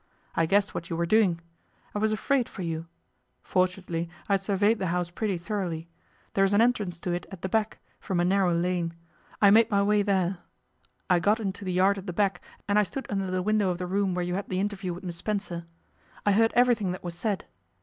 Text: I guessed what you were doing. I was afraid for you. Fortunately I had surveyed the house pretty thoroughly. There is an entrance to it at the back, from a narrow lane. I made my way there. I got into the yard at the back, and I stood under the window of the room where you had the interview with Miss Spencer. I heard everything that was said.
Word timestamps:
I 0.33 0.47
guessed 0.47 0.73
what 0.73 0.89
you 0.89 0.95
were 0.95 1.05
doing. 1.05 1.41
I 1.93 1.99
was 1.99 2.11
afraid 2.11 2.49
for 2.49 2.63
you. 2.63 2.87
Fortunately 3.43 4.09
I 4.27 4.33
had 4.33 4.41
surveyed 4.41 4.79
the 4.79 4.87
house 4.87 5.11
pretty 5.11 5.37
thoroughly. 5.37 5.89
There 6.33 6.43
is 6.43 6.53
an 6.53 6.59
entrance 6.61 6.97
to 7.01 7.11
it 7.11 7.27
at 7.31 7.43
the 7.43 7.47
back, 7.49 7.77
from 7.99 8.19
a 8.19 8.25
narrow 8.25 8.51
lane. 8.51 8.95
I 9.43 9.51
made 9.51 9.69
my 9.69 9.83
way 9.83 10.01
there. 10.01 10.39
I 11.07 11.19
got 11.19 11.39
into 11.39 11.63
the 11.63 11.71
yard 11.73 11.99
at 11.99 12.07
the 12.07 12.13
back, 12.13 12.41
and 12.67 12.79
I 12.79 12.81
stood 12.81 13.05
under 13.11 13.29
the 13.29 13.43
window 13.43 13.69
of 13.69 13.77
the 13.77 13.85
room 13.85 14.15
where 14.15 14.25
you 14.25 14.33
had 14.33 14.49
the 14.49 14.59
interview 14.59 14.91
with 14.91 15.03
Miss 15.03 15.17
Spencer. 15.17 15.67
I 16.25 16.31
heard 16.31 16.51
everything 16.55 16.93
that 16.93 17.03
was 17.03 17.13
said. 17.13 17.45